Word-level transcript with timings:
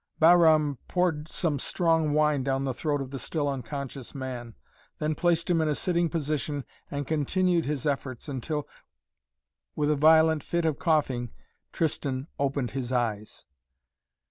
Bahram 0.19 0.79
poured 0.87 1.27
some 1.27 1.59
strong 1.59 2.11
wine 2.13 2.43
down 2.43 2.65
the 2.65 2.73
throat 2.73 3.01
of 3.01 3.11
the 3.11 3.19
still 3.19 3.47
unconscious 3.47 4.15
man, 4.15 4.55
then 4.97 5.13
placed 5.13 5.47
him 5.47 5.61
in 5.61 5.67
a 5.67 5.75
sitting 5.75 6.09
position 6.09 6.65
and 6.89 7.05
continued 7.05 7.65
his 7.65 7.85
efforts 7.85 8.27
until, 8.27 8.67
with 9.75 9.91
a 9.91 9.95
violent 9.95 10.43
fit 10.43 10.65
of 10.65 10.79
coughing, 10.79 11.29
Tristan 11.71 12.25
opened 12.39 12.71
his 12.71 12.91
eyes. 12.91 13.45